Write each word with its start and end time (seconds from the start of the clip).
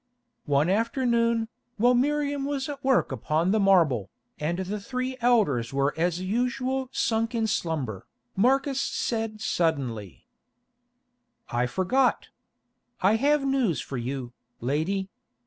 One 0.47 0.67
afternoon, 0.67 1.47
while 1.77 1.93
Miriam 1.93 2.43
was 2.43 2.67
at 2.67 2.83
work 2.83 3.11
upon 3.11 3.51
the 3.51 3.59
marble, 3.59 4.09
and 4.39 4.57
the 4.57 4.79
three 4.79 5.15
elders 5.21 5.73
were 5.73 5.93
as 5.95 6.19
usual 6.19 6.89
sunk 6.91 7.35
in 7.35 7.45
slumber, 7.45 8.07
Marcus 8.35 8.81
said 8.81 9.41
suddenly: 9.41 10.25
"I 11.49 11.67
forgot. 11.67 12.29
I 13.01 13.17
have 13.17 13.45
news 13.45 13.79
for 13.79 13.97
you, 13.97 14.33
lady. 14.59 15.11